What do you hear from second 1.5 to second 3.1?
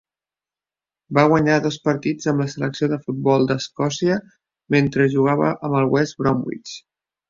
dos partits amb la selecció de